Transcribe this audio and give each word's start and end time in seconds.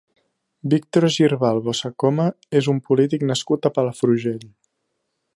Víctor 0.73 1.05
Girbal 1.15 1.59
Bossacoma 1.67 2.25
és 2.61 2.69
un 2.73 2.79
polític 2.87 3.25
nascut 3.33 3.69
a 3.69 3.73
Palafrugell. 3.75 4.49